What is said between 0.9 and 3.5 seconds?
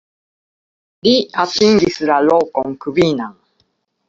Li atingis la lokon kvinan.